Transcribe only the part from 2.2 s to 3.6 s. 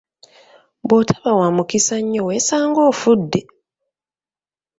weesanga ofudde!